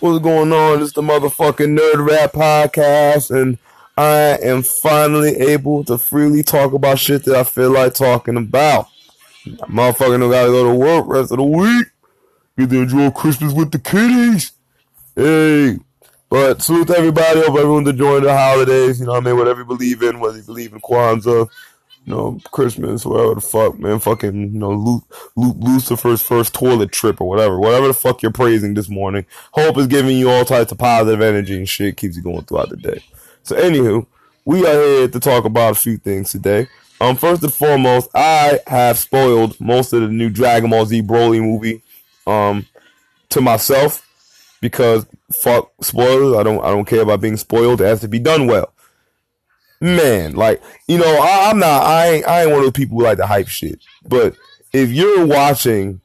What's 0.00 0.24
going 0.24 0.50
on? 0.50 0.80
It's 0.80 0.92
the 0.92 1.02
motherfucking 1.02 1.78
Nerd 1.78 2.08
Rap 2.08 2.32
Podcast, 2.32 3.30
and 3.30 3.58
I 3.98 4.38
am 4.42 4.62
finally 4.62 5.36
able 5.36 5.84
to 5.84 5.98
freely 5.98 6.42
talk 6.42 6.72
about 6.72 6.98
shit 6.98 7.24
that 7.24 7.36
I 7.36 7.44
feel 7.44 7.70
like 7.70 7.92
talking 7.92 8.38
about. 8.38 8.88
Motherfucker 9.44 10.18
don't 10.18 10.30
gotta 10.30 10.48
go 10.48 10.72
to 10.72 10.74
work 10.74 11.04
rest 11.06 11.32
of 11.32 11.36
the 11.36 11.44
week. 11.44 11.88
Get 12.56 12.70
to 12.70 12.80
enjoy 12.80 13.10
Christmas 13.10 13.52
with 13.52 13.72
the 13.72 13.78
kiddies. 13.78 14.52
Hey. 15.14 15.76
But 16.30 16.62
salute 16.62 16.86
to 16.86 16.96
everybody. 16.96 17.40
Hope 17.40 17.58
everyone's 17.58 17.90
enjoying 17.90 18.22
the 18.24 18.34
holidays. 18.34 19.00
You 19.00 19.06
know 19.06 19.12
what 19.12 19.22
I 19.24 19.26
mean? 19.26 19.36
Whatever 19.36 19.60
you 19.60 19.66
believe 19.66 20.02
in, 20.02 20.18
whether 20.18 20.38
you 20.38 20.44
believe 20.44 20.72
in 20.72 20.80
Kwanzaa, 20.80 21.46
you 22.04 22.14
know, 22.14 22.40
Christmas, 22.50 23.04
whatever 23.04 23.34
the 23.36 23.40
fuck, 23.40 23.78
man. 23.78 23.98
Fucking, 23.98 24.54
you 24.54 24.58
know, 24.58 24.72
Lu- 24.72 25.04
Lu- 25.36 25.54
Lucifer's 25.58 26.22
first 26.22 26.54
toilet 26.54 26.92
trip 26.92 27.20
or 27.20 27.28
whatever. 27.28 27.58
Whatever 27.58 27.88
the 27.88 27.94
fuck 27.94 28.22
you're 28.22 28.32
praising 28.32 28.74
this 28.74 28.88
morning. 28.88 29.26
Hope 29.52 29.78
is 29.78 29.86
giving 29.86 30.16
you 30.16 30.30
all 30.30 30.44
types 30.44 30.72
of 30.72 30.78
positive 30.78 31.20
energy 31.20 31.56
and 31.56 31.68
shit. 31.68 31.96
Keeps 31.96 32.16
you 32.16 32.22
going 32.22 32.42
throughout 32.42 32.70
the 32.70 32.76
day. 32.76 33.02
So, 33.42 33.56
anywho, 33.56 34.06
we 34.44 34.66
are 34.66 34.72
here 34.72 35.08
to 35.08 35.20
talk 35.20 35.44
about 35.44 35.72
a 35.72 35.80
few 35.80 35.98
things 35.98 36.30
today. 36.30 36.68
Um, 37.00 37.16
first 37.16 37.42
and 37.42 37.52
foremost, 37.52 38.10
I 38.14 38.60
have 38.66 38.98
spoiled 38.98 39.58
most 39.60 39.92
of 39.92 40.02
the 40.02 40.08
new 40.08 40.30
Dragon 40.30 40.70
Ball 40.70 40.86
Z 40.86 41.02
Broly 41.02 41.40
movie, 41.40 41.82
um, 42.26 42.66
to 43.30 43.40
myself 43.40 44.06
because 44.60 45.06
fuck 45.32 45.72
spoilers. 45.80 46.36
I 46.36 46.42
don't 46.42 46.62
I 46.62 46.68
don't 46.70 46.84
care 46.84 47.02
about 47.02 47.20
being 47.20 47.36
spoiled. 47.36 47.80
It 47.80 47.84
has 47.86 48.00
to 48.00 48.08
be 48.08 48.18
done 48.18 48.46
well. 48.46 48.72
Man, 49.80 50.34
like 50.34 50.62
you 50.88 50.98
know, 50.98 51.20
I, 51.22 51.50
am 51.50 51.58
not. 51.58 51.82
I 51.84 52.08
ain't, 52.08 52.28
I 52.28 52.42
ain't 52.42 52.50
one 52.50 52.60
of 52.60 52.64
those 52.66 52.72
people 52.72 52.98
who 52.98 53.04
like 53.04 53.18
to 53.18 53.26
hype 53.26 53.48
shit. 53.48 53.80
But 54.06 54.34
if 54.72 54.90
you're 54.90 55.26
watching 55.26 56.00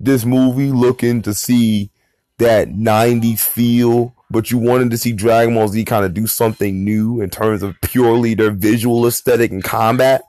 this 0.00 0.24
movie 0.24 0.70
looking 0.70 1.20
to 1.22 1.34
see 1.34 1.90
that 2.38 2.68
'90s 2.68 3.40
feel, 3.40 4.14
but 4.30 4.50
you 4.50 4.56
wanted 4.56 4.90
to 4.92 4.98
see 4.98 5.12
Dragon 5.12 5.54
Ball 5.54 5.68
Z 5.68 5.84
kind 5.84 6.06
of 6.06 6.14
do 6.14 6.26
something 6.26 6.84
new 6.84 7.20
in 7.20 7.28
terms 7.28 7.62
of 7.62 7.78
purely 7.82 8.34
their 8.34 8.50
visual 8.50 9.06
aesthetic 9.06 9.50
and 9.50 9.62
combat, 9.62 10.22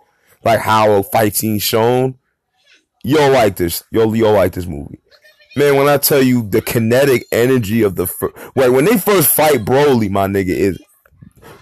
like 0.44 0.60
how 0.60 0.92
a 0.92 1.04
fight 1.04 1.36
shown, 1.62 2.18
you'll 3.04 3.32
like 3.32 3.56
this. 3.56 3.84
You'll 3.92 4.14
you'll 4.14 4.34
like 4.34 4.52
this 4.52 4.66
movie 4.66 5.00
man, 5.56 5.76
when 5.76 5.88
I 5.88 5.98
tell 5.98 6.22
you 6.22 6.48
the 6.48 6.62
kinetic 6.62 7.26
energy 7.32 7.84
of 7.84 7.96
the 7.96 8.08
fir- 8.08 8.34
like 8.56 8.72
when 8.72 8.86
they 8.86 8.98
first 8.98 9.30
fight 9.30 9.66
Broly, 9.66 10.10
my 10.10 10.28
nigga 10.28 10.50
is 10.50 10.82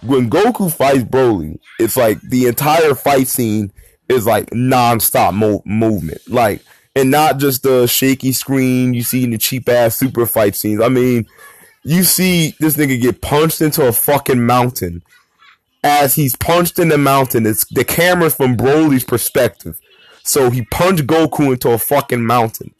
when 0.02 0.30
Goku 0.30 0.74
fights 0.74 1.04
Broly, 1.04 1.60
it's 1.80 1.98
like 1.98 2.20
the 2.22 2.48
entire 2.48 2.96
fight 2.96 3.28
scene 3.28 3.72
is 4.10 4.26
like 4.26 4.54
non-stop 4.54 5.34
mo- 5.34 5.64
movement, 5.66 6.22
like 6.28 6.62
and 6.96 7.12
not 7.12 7.38
just 7.38 7.64
the 7.64 7.88
shaky 7.88 8.32
screen 8.32 8.94
you 8.94 9.04
see 9.04 9.24
in 9.24 9.32
the 9.32 9.38
cheap 9.38 9.70
ass 9.70 9.96
super 9.96 10.26
fight 10.26 10.56
scenes. 10.56 10.82
I 10.82 10.90
mean, 10.90 11.28
you 11.84 12.04
see 12.04 12.56
this 12.60 12.76
nigga 12.76 13.00
get 13.00 13.22
punched 13.22 13.62
into 13.62 13.86
a 13.86 13.92
fucking 13.92 14.46
mountain. 14.46 15.04
As 15.84 16.16
he's 16.16 16.36
punched 16.36 16.80
in 16.80 16.90
the 16.90 16.98
mountain, 16.98 17.46
it's 17.46 17.66
the 17.66 17.86
camera's 17.86 18.36
from 18.36 18.58
Broly's 18.58 19.04
perspective. 19.04 19.80
So 20.24 20.50
he 20.50 20.64
punched 20.64 21.08
Goku 21.08 21.54
into 21.54 21.70
a 21.70 21.78
fucking 21.78 22.26
mountain. 22.26 22.74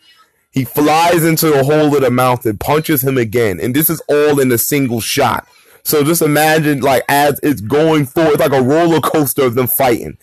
He 0.52 0.66
flies 0.66 1.24
into 1.24 1.50
the 1.50 1.64
hole 1.64 1.96
of 1.96 2.02
the 2.02 2.10
mountain, 2.10 2.58
punches 2.58 3.04
him 3.04 3.18
again, 3.18 3.60
and 3.60 3.76
this 3.76 3.90
is 3.90 4.02
all 4.10 4.40
in 4.40 4.52
a 4.52 4.58
single 4.58 5.00
shot. 5.00 5.48
So 5.88 6.04
just 6.04 6.22
imagine, 6.22 6.82
like, 6.82 7.06
as 7.08 7.40
it's 7.44 7.62
going 7.62 8.08
forward, 8.08 8.42
like 8.42 8.52
a 8.52 8.62
roller 8.62 9.00
coaster 9.00 9.46
of 9.46 9.56
them 9.56 9.68
fighting, 9.68 10.18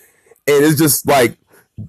and 0.46 0.62
it's 0.62 0.78
just 0.78 1.08
like, 1.08 1.38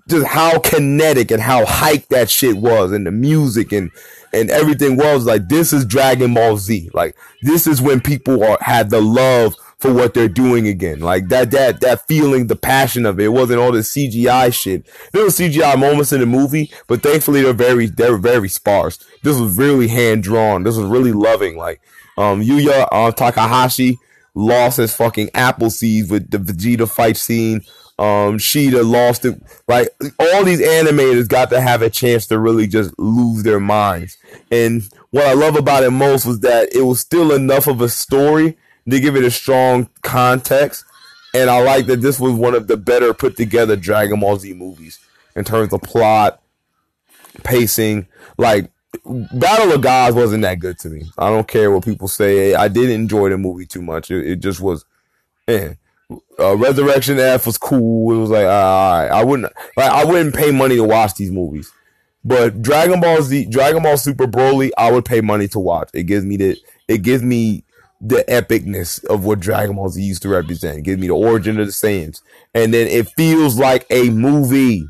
just 0.09 0.25
how 0.27 0.59
kinetic 0.59 1.29
and 1.29 1.41
how 1.41 1.65
hyped 1.65 2.07
that 2.07 2.29
shit 2.29 2.55
was, 2.55 2.93
and 2.93 3.05
the 3.05 3.11
music 3.11 3.73
and 3.73 3.91
and 4.31 4.49
everything 4.49 4.95
was 4.95 5.25
like. 5.25 5.49
This 5.49 5.73
is 5.73 5.83
Dragon 5.83 6.33
Ball 6.33 6.55
Z. 6.55 6.89
Like, 6.93 7.17
this 7.41 7.67
is 7.67 7.81
when 7.81 7.99
people 7.99 8.45
are 8.45 8.57
had 8.61 8.91
the 8.91 9.01
love 9.01 9.55
for 9.77 9.93
what 9.93 10.13
they're 10.13 10.29
doing 10.29 10.67
again. 10.67 11.01
Like 11.01 11.27
that, 11.27 11.51
that, 11.51 11.81
that 11.81 12.07
feeling, 12.07 12.47
the 12.47 12.55
passion 12.55 13.05
of 13.05 13.19
it. 13.19 13.25
It 13.25 13.29
wasn't 13.29 13.59
all 13.59 13.73
the 13.73 13.79
CGI 13.79 14.53
shit. 14.53 14.85
There 15.11 15.23
were 15.23 15.29
CGI 15.29 15.77
moments 15.77 16.13
in 16.13 16.21
the 16.21 16.25
movie, 16.25 16.71
but 16.87 17.03
thankfully 17.03 17.41
they're 17.41 17.51
very, 17.51 17.87
they're 17.87 18.17
very 18.17 18.47
sparse. 18.47 19.03
This 19.21 19.37
was 19.37 19.57
really 19.57 19.89
hand 19.89 20.23
drawn. 20.23 20.63
This 20.63 20.77
was 20.77 20.87
really 20.87 21.11
loving. 21.11 21.57
Like, 21.57 21.81
um, 22.17 22.41
Yuya, 22.41 22.87
uh, 22.91 23.11
Takahashi 23.11 23.97
lost 24.33 24.77
his 24.77 24.95
fucking 24.95 25.29
apple 25.33 25.69
seeds 25.69 26.09
with 26.09 26.29
the 26.29 26.37
Vegeta 26.37 26.89
fight 26.89 27.17
scene. 27.17 27.61
Um, 27.97 28.37
Shida 28.37 28.89
lost 28.89 29.23
it. 29.23 29.41
Like 29.67 29.87
all 30.19 30.43
these 30.43 30.61
animators 30.61 31.29
got 31.29 31.49
to 31.51 31.61
have 31.61 31.81
a 31.81 31.89
chance 31.89 32.27
to 32.27 32.37
really 32.37 32.67
just 32.67 32.97
lose 32.99 33.43
their 33.43 33.59
minds. 33.59 34.17
And 34.51 34.83
what 35.11 35.25
I 35.25 35.33
love 35.33 35.55
about 35.55 35.83
it 35.83 35.91
most 35.91 36.25
was 36.25 36.41
that 36.41 36.75
it 36.75 36.81
was 36.81 36.99
still 36.99 37.31
enough 37.31 37.67
of 37.67 37.79
a 37.79 37.87
story 37.87 38.57
to 38.89 38.99
give 38.99 39.15
it 39.15 39.23
a 39.23 39.31
strong 39.31 39.89
context. 40.01 40.83
And 41.33 41.49
I 41.49 41.61
like 41.61 41.85
that 41.87 42.01
this 42.01 42.19
was 42.19 42.33
one 42.33 42.53
of 42.53 42.67
the 42.67 42.77
better 42.77 43.13
put 43.13 43.37
together 43.37 43.75
Dragon 43.75 44.19
Ball 44.19 44.37
Z 44.37 44.53
movies 44.53 44.99
in 45.35 45.45
terms 45.45 45.71
of 45.71 45.81
plot, 45.81 46.41
pacing. 47.43 48.07
Like 48.37 48.69
Battle 49.03 49.73
of 49.73 49.81
Gods 49.81 50.15
wasn't 50.15 50.43
that 50.43 50.59
good 50.59 50.79
to 50.79 50.89
me. 50.89 51.03
I 51.17 51.29
don't 51.29 51.47
care 51.47 51.71
what 51.71 51.85
people 51.85 52.07
say. 52.07 52.53
I 52.53 52.67
didn't 52.67 52.91
enjoy 52.91 53.29
the 53.29 53.37
movie 53.37 53.65
too 53.65 53.81
much. 53.81 54.11
It, 54.11 54.25
it 54.27 54.35
just 54.37 54.61
was, 54.61 54.85
eh. 55.47 55.73
Uh, 56.39 56.55
Resurrection 56.55 57.19
F 57.19 57.45
was 57.47 57.57
cool. 57.57 58.13
It 58.13 58.19
was 58.19 58.29
like, 58.29 58.45
uh, 58.45 59.13
I 59.13 59.23
wouldn't, 59.23 59.51
like, 59.75 59.91
I 59.91 60.05
wouldn't 60.05 60.35
pay 60.35 60.51
money 60.51 60.75
to 60.75 60.83
watch 60.83 61.15
these 61.15 61.31
movies. 61.31 61.71
But 62.23 62.61
Dragon 62.61 63.01
Ball 63.01 63.21
Z, 63.21 63.45
Dragon 63.45 63.83
Ball 63.83 63.97
Super 63.97 64.27
Broly, 64.27 64.71
I 64.77 64.91
would 64.91 65.05
pay 65.05 65.21
money 65.21 65.47
to 65.49 65.59
watch. 65.59 65.89
It 65.93 66.03
gives 66.03 66.25
me 66.25 66.37
the, 66.37 66.57
it 66.87 66.99
gives 66.99 67.23
me 67.23 67.63
the 68.01 68.23
epicness 68.27 69.03
of 69.05 69.25
what 69.25 69.39
Dragon 69.39 69.75
Ball 69.75 69.89
Z 69.89 70.01
used 70.01 70.21
to 70.23 70.29
represent. 70.29 70.83
Give 70.83 70.99
me 70.99 71.07
the 71.07 71.13
origin 71.13 71.59
of 71.59 71.67
the 71.67 71.71
Saiyans. 71.71 72.21
And 72.53 72.73
then 72.73 72.87
it 72.87 73.09
feels 73.09 73.57
like 73.57 73.85
a 73.89 74.09
movie. 74.09 74.87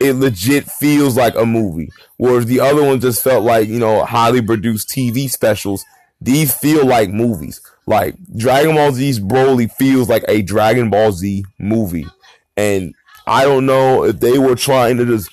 It 0.00 0.14
legit 0.14 0.64
feels 0.64 1.16
like 1.16 1.34
a 1.36 1.44
movie. 1.44 1.90
Whereas 2.16 2.46
the 2.46 2.60
other 2.60 2.82
one 2.82 3.00
just 3.00 3.22
felt 3.22 3.44
like, 3.44 3.68
you 3.68 3.78
know, 3.78 4.04
highly 4.04 4.42
produced 4.42 4.88
TV 4.88 5.30
specials. 5.30 5.84
These 6.20 6.54
feel 6.54 6.86
like 6.86 7.10
movies. 7.10 7.60
Like 7.86 8.16
Dragon 8.36 8.74
Ball 8.74 8.92
Z's 8.92 9.20
Broly 9.20 9.70
feels 9.70 10.08
like 10.08 10.24
a 10.28 10.42
Dragon 10.42 10.90
Ball 10.90 11.12
Z 11.12 11.44
movie. 11.58 12.06
And 12.56 12.94
I 13.26 13.44
don't 13.44 13.66
know 13.66 14.04
if 14.04 14.20
they 14.20 14.38
were 14.38 14.56
trying 14.56 14.96
to 14.98 15.06
just 15.06 15.30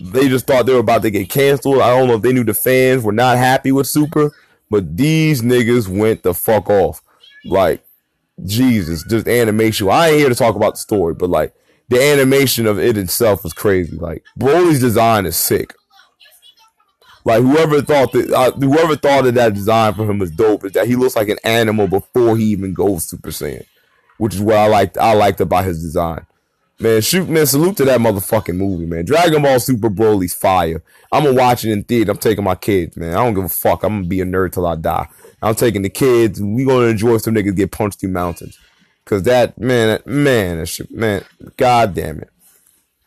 they 0.00 0.28
just 0.28 0.46
thought 0.46 0.66
they 0.66 0.74
were 0.74 0.80
about 0.80 1.02
to 1.02 1.10
get 1.10 1.28
canceled. 1.28 1.80
I 1.80 1.96
don't 1.96 2.08
know 2.08 2.14
if 2.14 2.22
they 2.22 2.32
knew 2.32 2.44
the 2.44 2.54
fans 2.54 3.02
were 3.02 3.12
not 3.12 3.38
happy 3.38 3.72
with 3.72 3.86
Super 3.86 4.32
but 4.70 4.96
these 4.96 5.42
niggas 5.42 5.88
went 5.88 6.22
the 6.22 6.34
fuck 6.34 6.68
off. 6.68 7.02
Like, 7.44 7.84
Jesus, 8.44 9.04
just 9.08 9.28
animation. 9.28 9.88
I 9.88 10.08
ain't 10.08 10.18
here 10.18 10.28
to 10.28 10.34
talk 10.34 10.56
about 10.56 10.74
the 10.74 10.80
story, 10.80 11.14
but 11.14 11.30
like 11.30 11.54
the 11.88 12.02
animation 12.02 12.66
of 12.66 12.78
it 12.78 12.96
itself 12.96 13.44
was 13.44 13.52
crazy. 13.52 13.96
Like 13.96 14.24
Broly's 14.38 14.80
design 14.80 15.26
is 15.26 15.36
sick. 15.36 15.74
Like 17.24 17.42
whoever 17.42 17.82
thought 17.82 18.12
that, 18.12 18.30
uh, 18.30 18.52
whoever 18.52 18.94
thought 18.94 19.26
of 19.26 19.34
that 19.34 19.54
design 19.54 19.94
for 19.94 20.08
him 20.08 20.18
was 20.18 20.30
dope. 20.30 20.64
Is 20.64 20.72
that 20.72 20.86
he 20.86 20.94
looks 20.94 21.16
like 21.16 21.28
an 21.28 21.38
animal 21.42 21.88
before 21.88 22.36
he 22.36 22.44
even 22.44 22.72
goes 22.72 23.04
Super 23.04 23.30
Saiyan, 23.30 23.66
which 24.18 24.34
is 24.34 24.40
what 24.40 24.56
I 24.56 24.68
liked. 24.68 24.96
I 24.96 25.12
liked 25.14 25.40
about 25.40 25.64
his 25.64 25.82
design. 25.82 26.24
Man, 26.78 27.00
shoot, 27.00 27.28
man, 27.28 27.46
salute 27.46 27.78
to 27.78 27.86
that 27.86 28.00
motherfucking 28.00 28.54
movie, 28.54 28.84
man. 28.84 29.06
Dragon 29.06 29.42
Ball 29.42 29.58
Super 29.58 29.88
Broly's 29.88 30.34
fire. 30.34 30.84
I'm 31.10 31.24
gonna 31.24 31.34
watch 31.34 31.64
it 31.64 31.72
in 31.72 31.82
theater. 31.82 32.12
I'm 32.12 32.18
taking 32.18 32.44
my 32.44 32.54
kids, 32.54 32.96
man. 32.96 33.14
I 33.14 33.24
don't 33.24 33.34
give 33.34 33.44
a 33.44 33.48
fuck. 33.48 33.82
I'm 33.82 33.98
gonna 33.98 34.08
be 34.08 34.20
a 34.20 34.24
nerd 34.24 34.52
till 34.52 34.66
I 34.66 34.76
die. 34.76 35.08
I'm 35.42 35.54
taking 35.54 35.82
the 35.82 35.88
kids. 35.88 36.40
We 36.40 36.64
gonna 36.64 36.86
enjoy 36.86 37.16
some 37.16 37.34
niggas 37.34 37.56
get 37.56 37.72
punched 37.72 38.00
through 38.00 38.10
mountains. 38.10 38.58
Cause 39.06 39.22
that 39.22 39.56
man, 39.58 40.00
man, 40.04 40.58
that 40.58 40.66
shit, 40.66 40.90
man, 40.90 41.24
god 41.56 41.94
damn 41.94 42.18
it. 42.18 42.30